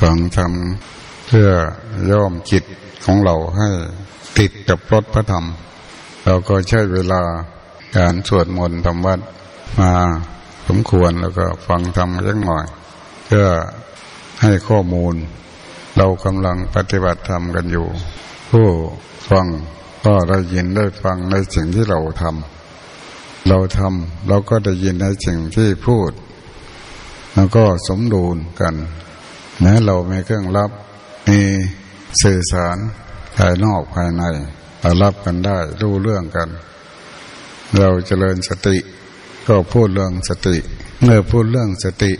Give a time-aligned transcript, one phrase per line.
[0.00, 1.48] ฟังทำเพื่อ
[2.10, 2.64] ย่อมจิต
[3.04, 3.68] ของเราให้
[4.38, 5.44] ติดกับรถพระธรรม
[6.24, 7.22] เราก็ใช้เวลา
[7.96, 9.20] การสวดมนต์ทำวัด
[9.80, 9.92] มา
[10.68, 12.64] สมควรแล้วก็ฟังธรรมยักหน่อย
[13.26, 13.46] เพื่อ
[14.42, 15.14] ให้ข้อมูล
[15.96, 17.86] เรากำลังปฏิบัติธรรมกันอยู่
[18.50, 18.66] ผู้
[19.30, 19.46] ฟัง
[20.04, 26.10] ก็ได้ยินได้ฟังในสิ่งที่เราทำเราทำเราก็ได้ยินในสิ่งที่พูด
[27.34, 28.74] แล้วก็สมดุลกัน
[29.62, 30.70] นะเรามีเครื่องรับ
[31.28, 31.40] มี
[32.22, 32.78] สื่อสาร
[33.36, 34.22] ภายนอกภายใน
[34.82, 36.48] รารับกันได้รู้เรื่องกัน
[37.78, 38.76] เราเจริญสติ
[39.48, 40.56] ก็พูดเรื่องสติ
[41.02, 42.12] เมื่อพูดเรื่องสติ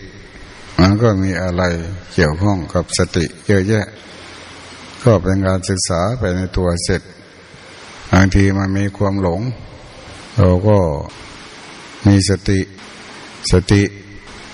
[0.80, 1.62] มันก็มีอะไร
[2.14, 3.86] เกี่ยวข้องกับสติ เยอะแยะ
[5.04, 7.02] ก็เป็นการศึกษาไปในตัวเสร็จ
[8.12, 9.40] บางทีมันมีความหลง
[10.38, 10.78] เราก็
[12.06, 12.60] มีสติ
[13.52, 13.82] สติ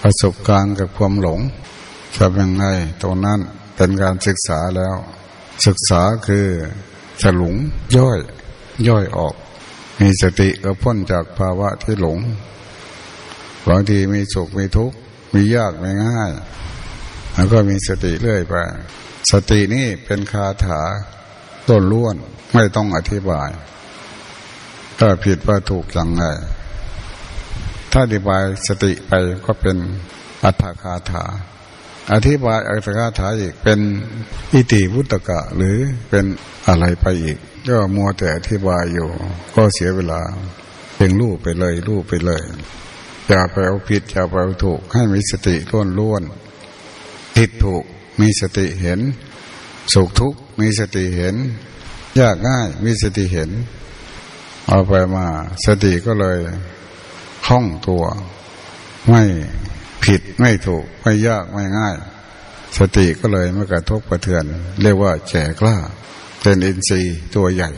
[0.03, 1.41] ประสบการณ์กับความหลง
[2.17, 2.65] ทำยังไง
[3.03, 3.41] ตรงนั้น
[3.77, 4.97] เป็นการศึกษาแล้ว
[5.67, 6.47] ศึกษาคือ
[7.23, 7.57] ฉลุง
[7.97, 8.19] ย่อย
[8.89, 9.35] ย่อยออก
[10.01, 12.19] มีสติก็พ้นจากภาวะที่หลง
[13.69, 14.97] บางทีมีสุขมีทุกข์
[15.35, 16.31] มียากไม่ง่าย
[17.35, 18.55] แล้วก็มีสติเรื่อยไป
[19.31, 20.83] สตินี่เป็นคาถา
[21.69, 22.17] ต้นล้วน
[22.55, 23.51] ไม่ต้องอธิบาย
[24.99, 26.25] ถ้าผิดว่าถูกอย่างไร
[27.93, 29.13] ถ้าอธิบายสติไป
[29.45, 29.77] ก็เป็น
[30.45, 31.25] อัตถคาถา
[32.13, 33.81] อธิบายอัตถกถาอีกเป็น
[34.53, 35.77] อิติวุตกะหรือ
[36.09, 36.25] เป็น
[36.69, 37.39] อะไรไปอีก
[37.69, 39.09] ก็มัวแต่อธิบายอยู่
[39.55, 40.21] ก็เสียเวลา
[40.97, 42.43] เพ่งรูปไปเลยรูปไปเลย
[43.29, 46.23] อย่าไปเอาผิดอย่าไปเอาถูกให้มีสติล้วนล้วน
[47.37, 47.85] ผิดถูก
[48.21, 49.01] มีสติเห็น
[49.93, 51.37] สุขทุกข์มีสติเห็น
[52.19, 53.51] ยากง่ายมีสติเห็น
[54.69, 55.27] เอาไปมา
[55.65, 56.39] สติก็เลย
[57.47, 58.05] คล่องตัว
[59.09, 59.23] ไม่
[60.05, 61.97] ผิดไม่ถูกไม่ยากไม่ง่าย
[62.79, 64.45] สติก็เลยไม่กระทบกระเทือน
[64.83, 65.77] เรียกว่าแจกล้า
[66.41, 67.71] เป็นอินทรีย์ตัวใหญ่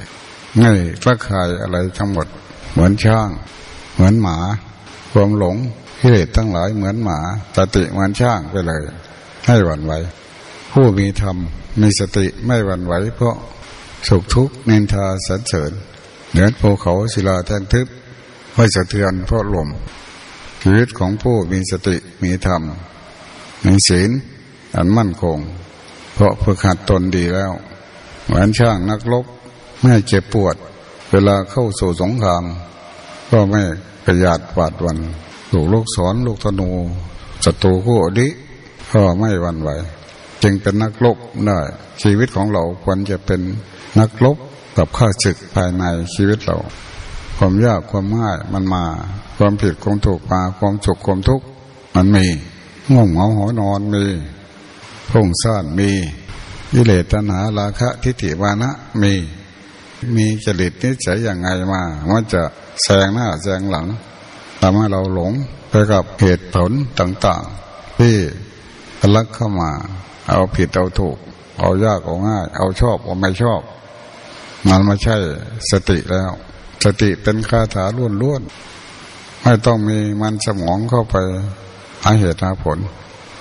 [0.56, 0.70] ไม่
[1.04, 2.26] กระคายอะไรทั้งหมด
[2.72, 3.28] เหมือนช้าง
[3.94, 4.38] เหมือนหมา
[5.12, 5.56] ความหลง
[6.00, 7.18] กิเลสทั้งหลายเหมือนหมา
[7.56, 8.82] สติเหมือนช้างไปเลย
[9.46, 9.92] ให้หวั่นไหว
[10.72, 11.36] ผู้มีธรรม
[11.80, 13.36] มีสติไม่หวั่นไหว เพราะ
[14.08, 15.72] สุขทุกข์นินทาสรรเสริญ
[16.30, 17.86] เหนือภูเขาศิลาแท่นทึบ
[18.54, 19.68] ไม่สะเทือนเพราะลม
[20.64, 22.62] ชีวิตของผู้มีสติมีธรรม
[23.66, 24.10] มีศีล
[24.76, 25.38] อันมั่นคง
[26.14, 27.52] เพราะฝึกหัดตนดีแล้ว
[28.24, 29.26] เหมือนช่างนักลบ
[29.80, 30.56] ไม่เจ็บปวด
[31.10, 32.44] เวลาเข้าสู่สงคราม
[33.30, 33.62] ก็ไม่
[34.04, 34.98] ประยัดหวาดวัน
[35.50, 36.68] ถูกลูกศรลูกธนู
[37.44, 38.28] ศัตรูคู่อดี
[38.92, 39.70] ก็ไม่หวั่นไหว
[40.42, 41.58] จึงเป็นนักลบได้
[42.02, 43.40] ชีวิตของเราควรจะเป็น
[43.98, 44.36] นักลบ
[44.78, 45.84] กับข้าศึกภายใน
[46.14, 46.56] ชีวิตเรา
[47.38, 48.84] ความยากความง่ายมันมา
[49.44, 51.46] ความผิดความถูกมาความสุขความทุกข์
[51.94, 52.26] มันมี
[52.90, 54.04] ง่วงเหงาหอนอนมี
[55.10, 55.90] พุ่งซ่านมี
[56.74, 58.70] วิเลตนาราคะทิฏฐิวานะ
[59.02, 59.12] มี
[60.14, 62.42] มีจริตนิสัยอย่างไงมามันจะ
[62.82, 63.86] แซงหน้าแซงหลัง
[64.60, 65.32] ทำให้เราหลง
[65.68, 68.16] ไปกับเหตุผลต่างๆ ที่
[69.14, 69.70] ลักเข้ามา
[70.28, 71.16] เอาผิดเอาถูก
[71.58, 73.62] เอายากเอาง่าย เอาชอบเอาไม่ชอบ
[74.68, 75.16] มันไม่ใช่
[75.70, 76.30] สติแล้ว
[76.84, 78.42] สติเป็นคาถาล้วน
[79.42, 81.16] ไม่ต้องมีมันสมองเข้าไป
[82.04, 82.78] หาเหตุหาผล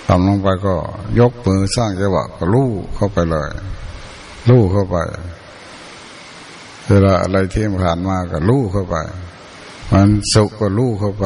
[0.07, 0.75] ทำลงไปก็
[1.19, 3.49] ยกมือสร้างจังหวะก็ลู่เข้าไปเลย
[4.49, 4.97] ลู่เข้าไป
[6.87, 8.95] เวลาอะไรที่ผ่านมาก็ลู่เข้าไป
[9.91, 11.25] มันสุขก็ลู่เข้าไป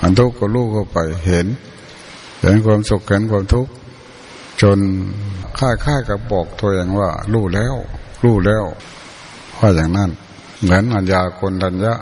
[0.00, 1.46] มันทุกข์ก็ลู่เข้าไปเห็น
[2.40, 3.72] เห็นความสุขเห็นความทุกข์
[4.62, 4.78] จน
[5.58, 7.74] ค่ายค่ายกับบอกตัวเองว่าลู่แล้ว
[8.24, 8.64] ลู่แล้ว
[9.58, 10.10] ว่าอย่างนั้น
[10.62, 11.94] เหมือนอัญญาคนทัญญะ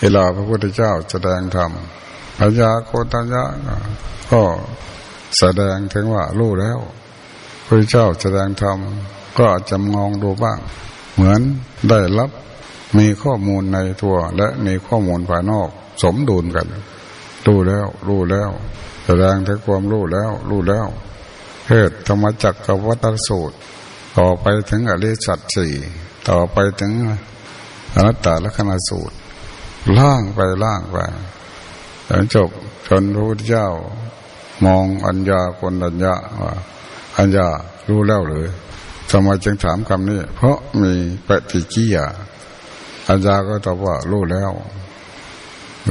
[0.00, 1.70] เวลาพระพุทธเจ้าแสดงธรรม
[2.40, 3.44] อัญาโคนทัญญะ
[4.32, 4.42] ก็
[5.38, 6.78] แสดงถึงว่ารู้แล้ว
[7.66, 8.78] พระเจ้าแสดงธรรม
[9.38, 10.58] ก็จะมองดูบ้าง
[11.14, 11.40] เหมือน
[11.88, 12.30] ได้รับ
[12.98, 15.68] มีข้อมูลในตัวและมีข้อมูลภายนอก
[16.02, 16.66] สมดุลกัน
[17.46, 18.50] รู้แล้ว รู้แล้ว
[19.06, 20.86] แสดงถึงความรู้แล้ว รู้แล้ว
[21.66, 23.56] เทศธรรมจักรกับวัตสูตร
[24.18, 25.72] ต่อไปถึงอริสัตสี่
[26.28, 26.92] ต่อไปถึง
[27.94, 29.16] อนัตตลกษณสูตร
[29.98, 30.96] ล่างไปล่างไป
[32.08, 32.50] จนจบ
[32.88, 33.66] จนพระพุทธเจ้า
[34.64, 36.52] มองอัญญาคนอัญญาว่า
[37.18, 37.46] อัญญา
[37.88, 38.46] รู้แล้วหรือ
[39.10, 40.92] ทำไมจึงถามคำนี้ เพราะมี
[41.26, 42.06] ปฏิกิยา
[43.08, 44.52] อัญญาก็ตอบว่ารู้แล้ว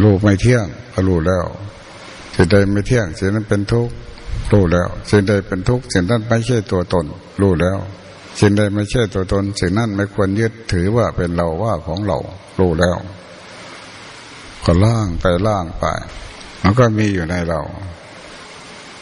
[0.02, 1.46] รู้ไม่เที่ยงก็รู้แล้ว
[2.36, 3.94] สิ่งใดไม่เที่ยงสิ่งนั้นเป็นทุกข์
[4.52, 7.06] รู้แล้วสิ่งใดเป็นทุกข์สิ่งนั้นไม่ใช่ตัวตน
[7.42, 7.78] รู้แล้ว
[8.40, 12.18] สิ่งใดไม่ใช่ตัวตนสิ่งนั้นไม่ควรยึดถือว่าเป็นเราว่าของเรา
[12.60, 12.98] รู้แล้ว
[14.66, 15.86] ก็ล่างไปล่างไป
[16.62, 17.62] มันก็มีอยู่ในเรา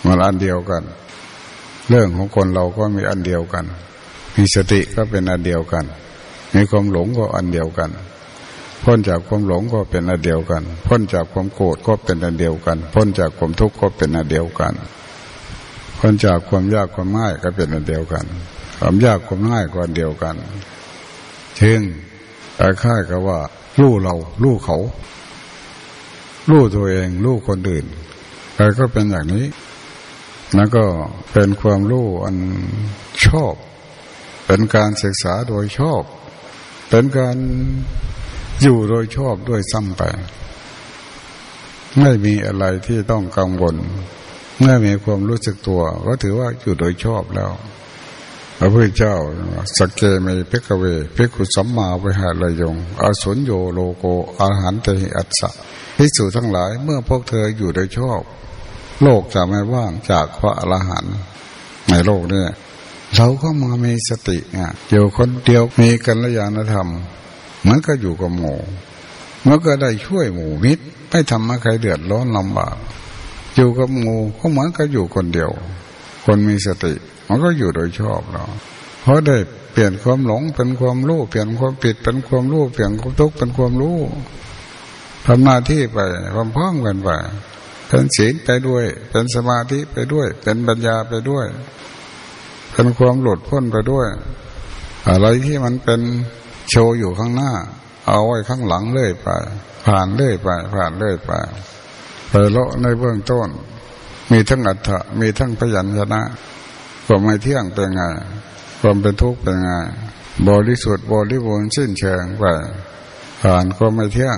[0.06, 0.84] มันอันเดียวกัน
[1.90, 3.66] เรื่องของคนเราก็มีอันเดียวกัน
[4.36, 5.86] มีสติก็เป็นอันเดียวกัน
[6.54, 7.92] มีความหลงก็อันเดียวกัน
[8.84, 14.74] พ้นจากความหลงก็เป็นอันเดียวกัน พ้นจากความโกรธก็เป็นอันเดียวกัน พ้นจากความทุกข์ก็เป็นอันเดียวกัน
[16.00, 18.26] พ้นจากความยากความง่ายก็เป็นอันเดียวกัน
[18.80, 20.36] ความยากความง่ายก็อันเดียวกัน
[21.62, 21.80] ถึง
[22.84, 23.40] ค่ายกับว่า
[23.82, 24.78] ลู่เราลู่เขา
[26.50, 27.86] ลู่ตัวเองลู่คนอื่น
[28.56, 29.46] ใครก็เป็นอย่างนี้
[30.58, 30.86] นั่นก็
[31.32, 32.36] เป็นความรู้อัน
[33.26, 33.54] ชอบ
[34.46, 36.04] เป็นการศึกษาโดยชอบ
[36.90, 37.36] เป็นการ
[38.62, 40.04] อยู่โดยชอบด้วยซ้ำไป
[42.00, 43.76] ไม่มีอะไรที่ต้องกังวล
[44.60, 47.52] เมื่อมีความรู้สึกตัว ก็ถือว่าอยู่โดยชอบแล้ว
[48.58, 49.16] พระพุทธเจ้า
[49.78, 50.84] สเกเมเพกเว
[51.14, 54.04] เพกุสัมมาวิหารยงอสุญโยโลโก
[54.42, 55.50] อาหารเตหิอัสสะ
[56.02, 58.22] พิสูจทั้งหลายเมื่อพวกเธออยู่โดยชอบ
[59.04, 61.16] โลกจะไม่ว่างจากพระอรหันต์
[61.90, 62.44] ในโลกเนี้
[63.16, 66.90] เราก็มามีสติเนี่ยอยู่คนเดียวมีกัลยาณธรรม
[67.68, 68.60] มือนก็อยู่กับหมู่
[69.46, 72.76] มื่อก็ได้ช่วยหมู่มิตรไม่ทำให้ใครเดือดร้อนลำบาก
[73.56, 75.52] อยู่กับหมู่ก็เหมือนก็อยู่คนเดียว
[76.26, 76.94] คนมีสติ
[77.28, 78.46] มันก็อยู่โดยชอบเรา
[79.02, 79.38] เพราะได้
[79.72, 83.98] เปลี่ยนความหลงเป็นความรู้เปลี่ยนความผิดเป็นความรู้เปลี่ยนความทุกข์เป็นความรู้
[85.26, 86.00] ทำหน้าที่ไป
[86.56, 87.10] พร้อมๆกันไป
[87.88, 91.46] เป็นศีลไปด้วย เป็นสมาธิไปด้วย เป็นปัญญาไปด้วย
[92.74, 94.08] เป็นความหลุดพ้นไปด้วย
[95.10, 96.02] อะไรที่มันเป็น
[96.70, 97.52] โชว์อยู่ข้างหน้า
[98.08, 99.30] เอาไว้ข้างหลังเลื่อยไป
[99.86, 101.32] ผ่านเลื่อยไป ผ่านเลื่อยไป
[102.30, 103.50] ไปเลาะในเบื้องต้น
[104.32, 106.22] มีทั้งอัฏฐะมีทั้งพยัญชนะ
[107.06, 108.02] ความไม่เที่ยงเป็นไง
[108.82, 109.70] ความเป็นทุกข์เป็นไง
[110.48, 112.46] บริสุทธิ์บริบูรณ์สิ้นเชิงไป
[113.42, 114.38] ผ่านความไม่เที่ยง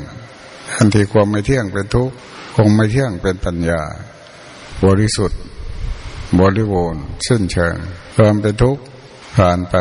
[0.72, 2.14] ทันทีความไม่เที่ยงเป็นทุกข์
[2.56, 3.82] คงไม่เที่ยงเป็นปัญญา
[4.86, 5.40] บริสุทธิ์
[6.40, 7.76] บริบูรณ์สิ้นเชิง
[8.16, 8.82] ความเป็นทุกข์
[9.38, 9.76] ผ่านไป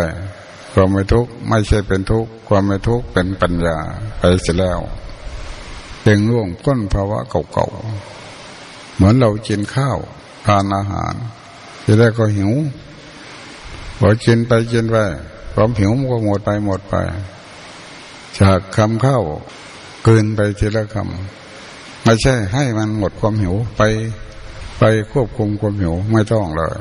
[0.73, 3.77] ความไม่ทุกข์ไม่ใช่เป็นทุกข์ความไม่ทุกข์เป็นปัญญา
[4.19, 4.81] ไปเสียแล้ว
[6.03, 7.19] เป็นร่วงก้นภาวะ
[7.53, 9.99] เก่าๆเหมือนเรากินข้าว
[10.47, 11.15] ทานอาหาร
[11.87, 12.53] จะได้ก็หิว
[13.99, 14.97] พอกินไปกินไป
[15.55, 16.95] ความหิวมันก็หมดไปหมดไป
[18.41, 19.23] จากคำข้าว
[20.05, 23.83] เกินไปทีละคำไม่ใช่ให้มันหมดความหิวไป
[24.79, 24.83] ไป
[25.13, 26.79] ควบคุมความหิวไม่ต้องเลย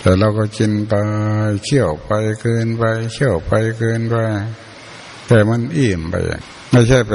[0.00, 0.94] แต่เราก็กินไป
[1.64, 2.10] เชี่ยวไป
[2.40, 2.82] เกินไป
[3.12, 4.14] เชี่ยวไปเกินไป
[5.26, 6.14] แต่มันอิ่มไป
[6.70, 7.12] ไม่ใช่ไป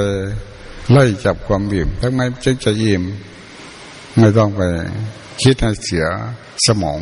[0.92, 3.04] ไล่จับความอิ่มทั้งไมจึงจะอิ่ม
[4.18, 4.62] ไม่ต้องไป
[5.42, 6.06] คิดให้เสีย
[6.66, 7.00] สมอง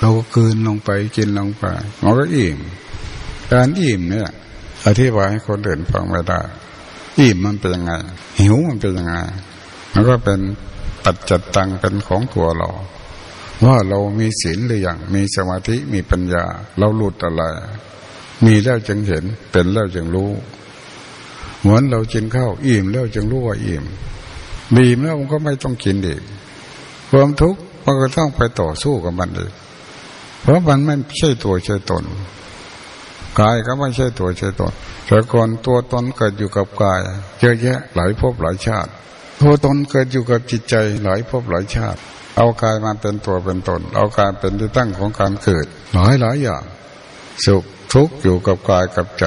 [0.00, 1.64] เราก็กินลงไปกินลงไป
[2.02, 2.58] มันก็อิ่ม
[3.52, 4.30] การอิ่มเนี่ย
[4.86, 6.40] อธิบายให้คนเดินฟังไม่ได้
[7.18, 7.92] อิ่มมันเป็นยังไง
[8.40, 9.14] หิวมันเป็นยังไง
[9.92, 10.40] มันก็เป็น
[11.04, 12.70] ปัจจัตตังเป็นของตัวเรา
[13.64, 16.44] ว่าเรามีศีลหรือยังมีสมาธิมีปัญญา
[16.78, 17.42] เราหลุดอะไร
[18.44, 20.30] มีแล้วจึงเห็น เป็นแล้วจึงรู้
[21.60, 23.84] เหมือนเรากินข้าวอิ่มแล้วจึงรู้ว่าอิ่ม
[24.74, 26.22] มีแล้วมันก็ไม่ต้องกินอีก
[27.10, 29.52] ความทุกข์มันก็ต้องไปต่อสู้กับมันอีก
[30.40, 32.04] เพราะมันไม่ใช่ตัวใช่ตน
[33.40, 34.72] กายก็ไม่ใช่ตัวใช่ตน
[35.06, 37.00] แต่ก่อนตัวตนเกิดอยู่กับกาย
[37.40, 38.90] เยอะแยะหลายภพหลายชาติ
[39.40, 40.74] ตัวตนเกิดอยู่กับจิตใจ
[41.04, 41.98] หลายภพหลายชาติ
[42.36, 46.62] เอากายมาเป็นตัวเป็นตน เอากายเป็นที่ตั้งของการเกิด หลายหลายอย่าง
[47.44, 49.24] สุขทุกข์อยู่กับกายกับใจ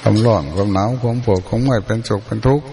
[0.00, 2.66] ความร้อนความหนาวความปวดความเมื่อยเป็นสุขเป็นทุกข์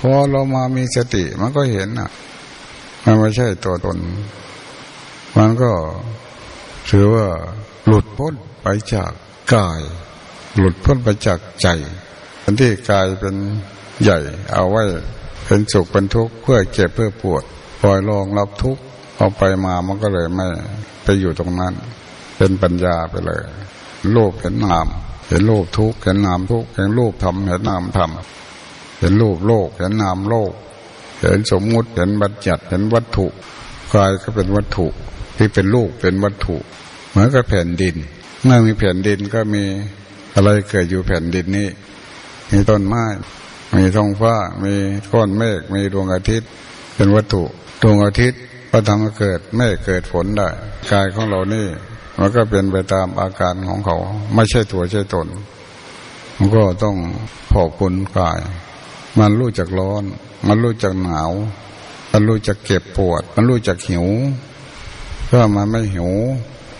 [0.00, 2.10] พอเรามามีสติมันก็เห็นอะ
[3.04, 3.98] มันไม่ใช่ตัวตน
[5.36, 5.70] มันก็
[6.90, 7.26] ถือว่า
[7.86, 9.12] หลุดพ้นไปจาก
[9.54, 9.80] กาย
[10.56, 11.68] หลุดพ้นไปจากใจ
[12.42, 13.36] อันที่กายเป็น
[14.02, 14.18] ใหญ่
[14.52, 14.82] เอาไว้
[15.44, 17.42] เป็นสุขเป็นทุกข์เพื่อเจ็บเพื่อปวด
[17.80, 18.82] ปล่อยลองรับทุกข์
[19.16, 20.46] เอาไปมามันก็เลยไม่
[21.02, 21.72] ไปอยู่ตรงนั้น
[22.36, 23.42] เป็นปัญญาไปเลย
[24.12, 24.86] โลภเห็นนาม
[25.28, 30.52] เห็นโลภทุกข์เห็นนามทุกข์เห็นโลภทำเห็นนามทำเห็นโลภโลกเห็นนามโลก
[31.20, 33.26] เห็นสมมุติเห็นบัญญัติเห็นวัตถุ
[33.94, 34.86] กายก็เป็นวัตถุ
[35.36, 36.56] ที่เป็นลูกเป็นวัตถุ
[37.14, 37.96] เหมือนกับแผ่นดิน
[38.44, 39.64] เมื่อมีแผ่นดินก็มี
[40.34, 41.68] อะไรเกิดอยู่แผ่นดินนี้
[42.50, 43.04] มีต้นไม้
[43.76, 44.74] มีท้องฟ้า มี
[45.12, 46.48] ก้อนเมฆ มีดวงอาทิตย์
[46.94, 47.42] เป็นวัตถุ
[47.82, 48.40] ดวงอาทิตย์
[48.70, 50.48] ก็ทำให้เกิดเมฆเกิดฝนได้
[50.92, 51.66] กายของเรานี่
[52.18, 53.96] มันก็เป็นไปตามอาการของเขา
[54.34, 55.26] ไม่ใช่ตัวใช่ตน
[56.36, 56.96] มันก็ต้อง
[57.52, 58.38] พอบคุณกาย
[59.18, 60.04] มันรู้จักร้อน
[60.46, 61.30] มันรู้จักหนาว
[62.12, 64.06] มันรู้จักเก็บปวด มันรู้จักหิว
[65.30, 66.10] ถ้ามันไม่หิว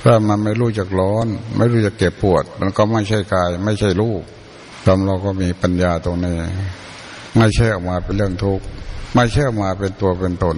[0.06, 4.22] ถ้ามันไม่รู้จักร้อน ไม่รู้จักเก็บปวด มันก็ไม่ใช่กาย ไม่ใช่รูป
[4.86, 6.36] ทำเราก็มีปัญญาตรงนี้
[7.36, 8.64] ไม่ใช่ออกมาเป็นเรื่องทุกข์
[9.14, 10.56] ไม่ใช่ออกมาเป็นตัวเป็นตน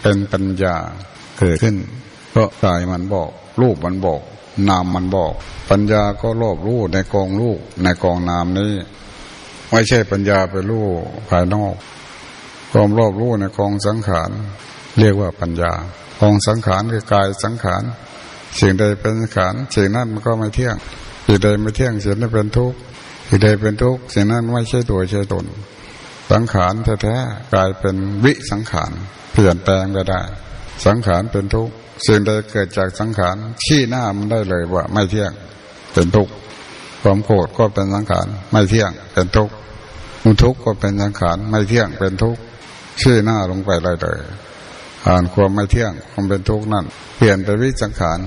[0.00, 0.74] เป็นปัญญา
[1.38, 1.76] เกิดขึ้น
[2.30, 3.30] เพราะกายมันบอก
[3.60, 4.20] รูปมันบอก
[4.68, 5.32] นามมันบอก
[5.70, 8.72] ปัญญาก็รอบรู้ในกองรูปในกองนามนี้
[9.70, 10.86] ไม่ใช่ปัญญาไปรู้
[11.28, 11.74] ภายนอก
[12.72, 14.30] ความรอบรู้ในกองสังขาร
[14.98, 15.72] เรียกว่าปัญญา
[16.20, 17.82] กองสังขารคือกายสังขาร
[18.60, 20.76] สิ่งใดเป็นสังขารสิ่งนั้นมันก็ไม่เที่ยง
[21.26, 22.78] สิ่งใดไม่เที่ยงสิ่งนั้นเป็นทุกข์
[23.28, 25.44] สิ่งใดเป็นทุกข์สิ่งนั้นไม่ใช่ตัวใช่ตน
[26.32, 28.92] สังขารแท้ๆกลายเป็นวิสังขาร
[29.32, 30.22] เปลี่ยนแปลงไปได้
[30.86, 31.74] สังขารเป็นทุกข์
[32.06, 35.32] สิ่งใดเกิดจากสังขารชี้หน้ามันได้เลยว่า ไม่เที่ยง
[35.92, 36.32] เป็นทุกข์
[37.02, 39.54] ความโกรธก็เป็นสังขารไม่เที่ยงเป็นทุกข์
[40.24, 42.40] มุทุกข์ก็เป็นสังขารไม่เที่ยงเป็นทุกข์
[43.00, 44.18] ชี้หน้าลงไปเลยเลย
[45.08, 46.84] อ่านความไม่เที่ยงความเป็นทุกข์นั่น
[47.16, 48.18] เปลี่ยนไปวิสังขาร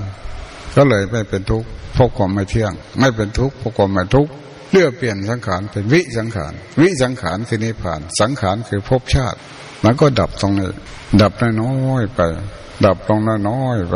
[0.76, 4.32] ก็เลยไม่เป็นทุกข์เพราะความไม่เที่ยง ไม่เป็นทุกข์เพราะความไม่ทุกข์
[4.72, 9.38] เลือกเปลี่ยนสังขารเป็นวิสังขาร วิสังขารคือนิพพาน สังขารคือภพชาติ
[9.84, 10.70] มันก็ดับตรงนี้
[11.22, 11.32] ดับ
[11.62, 12.20] น้อยไป
[12.86, 13.20] ดับลง
[13.50, 13.96] น้อยไป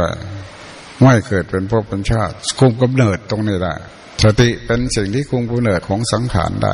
[1.02, 3.76] ไม่เกิดเป็นภพเป็นชาติ คุมกำเนิดตรงนี้ได้
[4.24, 6.74] สติเป็นสิ่งที่คุมกำเนิดของสังขารได้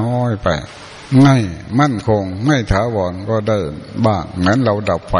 [0.00, 0.48] น้อยๆไป
[1.20, 1.36] ไม่
[1.80, 3.58] มั่นคง ไม่ถาวรก็ได้
[4.06, 5.16] บ้างเหมือนเราดับไฟ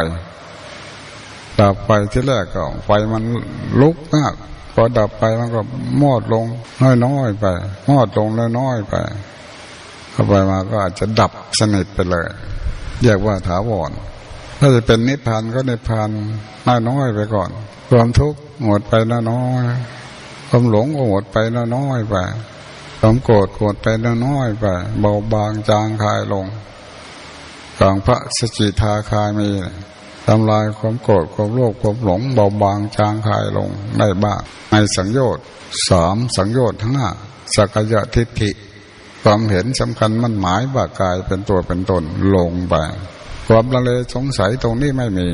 [1.61, 3.23] ดับไฟที่แรกก็ ไฟมัน
[3.81, 4.35] ลุกมาก
[4.75, 5.61] พอดับไปมันก็
[6.03, 6.45] มอดลง
[7.05, 7.47] น้อยๆไป
[7.89, 8.95] มอดลงน้อยๆไป
[10.13, 12.27] เข้าไปมาก็อาจจะดับสนิทไปเลย
[13.03, 13.91] เรียกว่าถาวร
[14.59, 16.11] ถ้าจะเป็นนิพพานก็นิพพาน
[16.89, 17.51] น้อยๆไปก่อน
[17.91, 18.93] ความทุกข์หมดไป
[19.31, 21.37] น้อยๆความหลงก็หมดไป
[21.77, 22.17] น้อยๆไป
[23.05, 23.87] ความโกรธโกรธไป
[24.25, 24.65] น้อยไป
[25.01, 26.47] เบาบางจางคายลง
[27.79, 29.51] กลางพระสจิทาคายมี
[30.27, 33.69] ทำลายความโกรธความโลภความหลง เบาบางจางคายลง
[33.99, 34.41] ได้บ้าง
[34.71, 35.45] ในสังโยชน์
[35.89, 37.11] สามสังโยชน์ทั้งห้า
[37.55, 38.51] สักยะทิฏฐิ
[39.23, 42.03] ความเห็นสำคัญมันหมายว่ากายเป็นตัวเป็นตน
[42.35, 42.75] ลงไป
[43.47, 45.29] ความละเลยสงสัยตรงนี้ไม่มี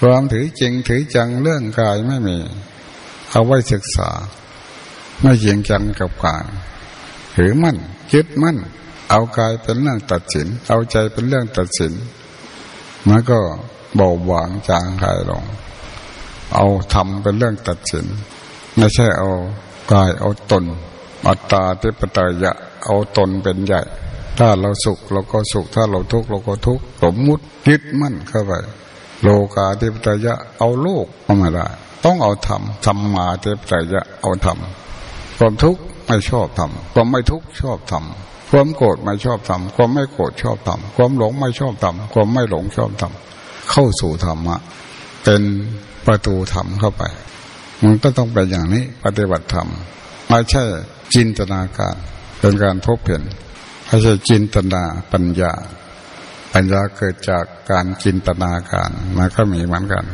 [0.00, 2.38] ความถือจริงถือจังเรื่องกายไม่มี
[3.30, 4.10] เอาไว้ศึกษา
[5.22, 6.44] ไม่เยียงจังกับกาย
[7.36, 7.76] ถือมั่น
[8.10, 8.56] คิดมั่น
[9.10, 11.92] เอากายเป็นเรื่องตัดสิน เอาใจเป็นเรื่องตัดสิน
[13.08, 13.38] มันก็
[13.94, 15.44] เบาหวางจางหายลง
[16.54, 18.06] เอาทำเป็นเรื่องตัดสิน
[18.76, 19.30] ไม่ใช่เอา
[19.92, 20.64] กายเอาตน
[21.26, 22.52] อัตตาเทปตายะ
[22.84, 23.80] เอาตนเป็นใหญ่
[24.38, 28.52] ถ้าเราสุขเราก็สุข ถ้าเราทุกข์เราก็ทุกข์สมมุติยึดมั่นเข้าไป
[29.22, 31.66] โลกาเทปตายะเอาโลกเข้ามาได้
[32.04, 34.58] ต้องเอาธรรมธรรมมาเทปตายะเอาธรรม
[35.38, 44.56] ความทุกข์ไม่ชอบทำความไม่ทุกข์ชอบทำความโกรธไม่ชอบทำความไม่โกรธชอบทำความหลงไม่ชอบทำความไม่หลงชอบทำเข้าสู่ธรรมะ
[45.24, 45.42] เป็น
[46.06, 47.02] ประตูธรรมเข้าไป
[47.82, 49.68] มันก็ต้องเป็นอย่างนี้ปฏิบัติธรรม
[50.28, 50.64] ไม่ใช่
[51.14, 51.96] จินตนาการ
[52.40, 53.22] เป็นการพบเห็น
[53.86, 55.52] ไม่ใช่จินตนาปัญญา
[56.52, 60.04] ปัญญาเกิดจากการจินตนาการมันก็มีเหมือนกัน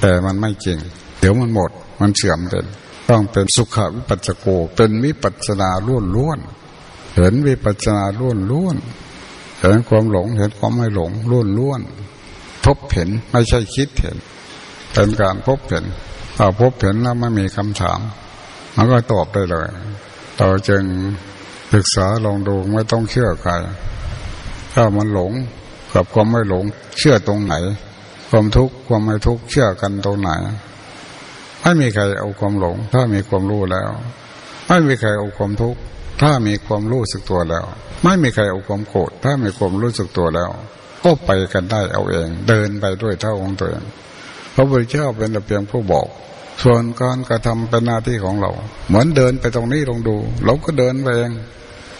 [0.00, 0.78] แต่มันไม่จริง
[1.18, 1.70] เดี๋ยวมันหมด
[2.00, 2.66] มันเสื่อมเป็น
[3.10, 4.46] ต้องเป็นสุขวิปัสสโก
[4.76, 6.38] เป็นวิปัสนาล้วนล้วน
[7.16, 8.76] เห็นวิปัสนาล้วนล้วน
[9.60, 11.80] เห็นความหลงเห็นความไม่หลงล้วนล้วน
[12.64, 14.16] พบเห็นไม่ใช่คิดเห็น
[14.92, 15.84] เป็นการพบเห็น
[16.36, 18.00] ถ้าพบเห็นแล้วไม่มีคำถาม
[18.76, 19.68] มันก็ตอบได้เลย
[20.40, 20.84] ต่อจึง
[21.72, 23.52] ศึกษาลองดูไม่ต้องเชื่อใคร
[24.74, 25.32] ถ้ามันหลง
[25.94, 26.64] กับความไม่หลง
[26.98, 27.54] เชื่อตรงไหน
[28.30, 30.30] ความทุกข์ความไม่ทุกข์เชื่อกันตรงไหน
[31.68, 33.90] ไม่มีใครเอาความหลง ถ้ามีความรู้แล้ว
[34.66, 35.80] ไม่มีใครเอาความทุกข์
[36.22, 37.64] ถ้ามีความรู้สึกตัวแล้ว
[38.02, 40.50] ไม่มีใครเอาความโกรธถ้ามีความรู้สึกตัวแล้ว
[41.04, 43.84] ก็ไปกันได้เอาเอง เดินไปด้วยเท่าของตัวเอง
[44.54, 46.06] พระพุทธเจ้าเป็นแต่เพียงผู้บอก
[46.62, 48.50] ส่วนการกระทำเป็นหน้าที่ของเรา
[48.88, 51.32] เหมือนเดินไปตรงนี้ลองดู เราก็เดินไปเอง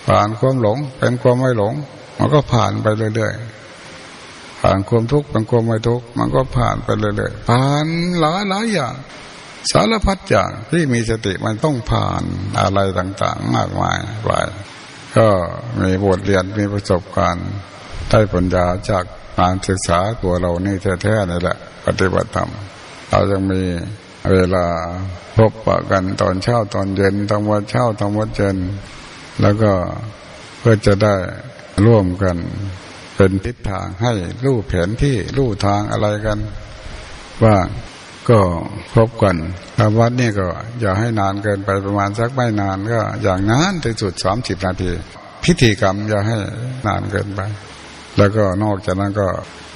[0.09, 1.75] ผ่านความหลงเป็นความไม่หลง
[2.19, 7.87] มันก็ผ่านไปเรื่อยๆผ่านความทุกข์เป็นความไม่ทุกข์มันก็ผ่านไปเรื่อยๆผ่าน
[8.21, 8.95] หลายหลายอย่าง
[9.73, 12.23] สารพัดอย่างที่มีสติมันต้องผ่าน
[12.61, 14.31] อะไรต่างๆ มากมายไป
[15.17, 15.29] ก็
[15.81, 17.49] มีบทเรียนมีประสบการณ์
[18.11, 19.05] ได้ปัญญาจาก
[19.41, 22.51] การศึกษาตัวเรานี่แท้ๆนี่แหละ ปฏิบัติธรรม
[23.11, 23.63] เรายังมี
[24.33, 24.67] เวลา
[25.37, 28.57] พบปะกันตอนเช้าตอนเย็นตอนวันเช้าตอนวันเย็น
[29.41, 29.73] แล้วก็
[30.59, 31.15] เพื่อจะได้
[31.87, 32.37] ร่วมกัน
[33.17, 34.13] เป็นทิศทางให้
[34.45, 36.39] รู้แผนที่รู้ทางอะไรกัน
[37.45, 37.57] ว่า
[38.31, 38.41] ก็
[38.95, 39.37] พบกัน
[39.79, 40.47] ทำวัดนี่ก็
[40.81, 44.91] อย่าให้นานเกินไปประมาณสักไม่นานก็อย่างนานที่สุดสามสิบนาที
[45.45, 46.39] พิธีกรรมอย่าให้
[46.87, 47.41] นานเกินไป
[48.17, 49.29] แล้วก็นอกจากนั้นก็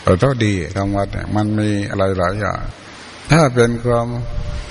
[0.04, 2.60] เราต้องดีทำวัดเนี่ยมันมีอะไรหลายอย่าง
[3.30, 4.08] ถ้าเป็นความ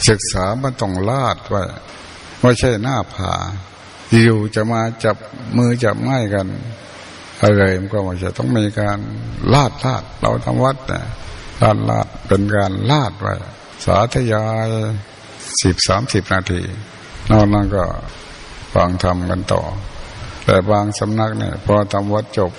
[0.09, 1.63] ศึกษามันต้องลาดไว้
[2.41, 3.33] ไม่ใช่หน้าผา
[4.23, 5.17] อยู่จะมาจับ
[5.57, 6.47] มือจับไม้กัน
[7.41, 8.97] อะไรมันก็ไม่ใช่ต้องมีการ
[9.53, 11.03] ลาดลาดเราทำวัดเนี่ย
[11.61, 13.33] ลาดลาดเป็นการลาดไว้
[13.85, 14.67] สาธยาย
[15.61, 16.61] สิบสามสิบนาที
[17.31, 17.83] นอกนั้นก็
[18.73, 19.61] ฟังทำกันต่อ
[20.45, 22.51] แต่บางสำนักเนี่ยพอทำวัดจบ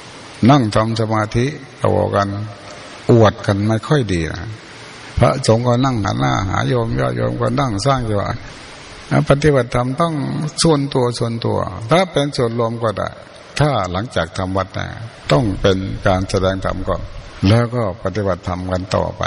[0.50, 1.46] นั่งทำสมาธิ
[1.82, 2.28] ต่อกัน
[3.10, 4.48] อวดกันไม่ค่อยดีนะ
[5.18, 8.30] พระสงฆ์ก็นั่งหันหน้าหาโยมยอดโยมก็นั่งสร้างจังหวะ
[9.28, 10.14] ปฏิบัติธรรมต้อง
[10.62, 11.58] ส่วนตัวส่วนตัว
[11.90, 13.08] ถ้าเป็นส่วนรวมก็ได้
[13.58, 14.86] ถ้าหลังจากทำวัดนะ
[15.32, 17.02] ต้องเป็นการแสดงธรรมก่อน
[17.48, 19.22] แล้วก็ปฏิบัติธรรมกันต่อไป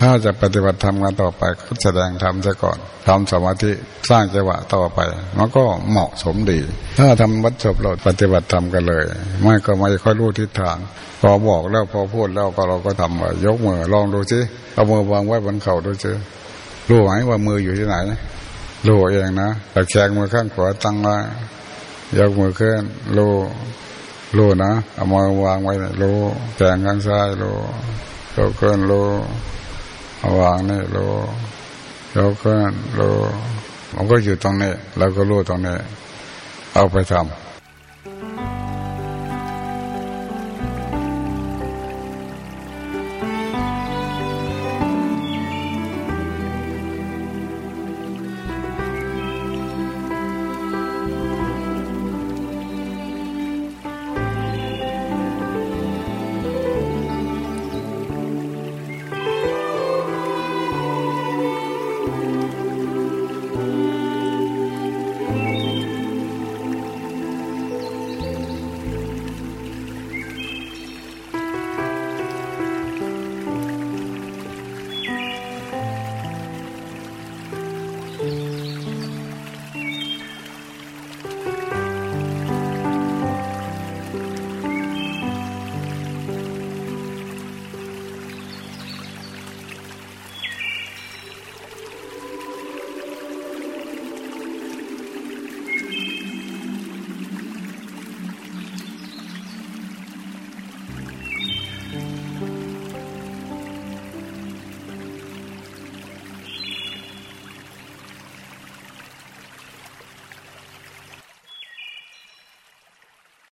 [0.00, 3.70] ถ้าจะปฏิบัติธรรมกันต่อไปก็แสดงธรรมซะก่อนทำสมาธิ
[4.10, 4.98] สร้างจังหวะต่อไป
[5.38, 6.60] มันก็เหมาะสมดี
[6.98, 9.04] ถ้าทำวัดจบเราปฏิบัติธรรมกันเลย
[9.42, 10.76] ไม่ก็ไม่ค่อยรู้ทิศทาง
[11.20, 14.40] พอบอกแล้วพอพูดแล้วก็เราก็ทำยกมือลองดูสิ
[14.74, 16.12] เอามือวางไว้บนเข่าดูสิ
[16.88, 17.96] รู้ไหมว่ามืออยู่ที่ไหน
[18.86, 21.16] รู้เองนะแต่แขงมือข้างขวาตั้งไว้
[22.18, 22.82] ยกมือขึ้น
[23.16, 23.32] รู้
[24.36, 25.72] รู้นะเอามือวางไว้
[26.02, 26.16] รู้
[26.56, 27.56] แขงข้างซ้ายรู้
[28.36, 29.08] ยกขึ้นรู้
[30.40, 31.12] วางนี่รู้
[32.16, 33.14] ยกขึ้นรู้
[33.94, 35.76] มันก็อยู่ตรงนี้เราก็รู้ตรงนี้
[36.74, 37.45] เอาไปทำ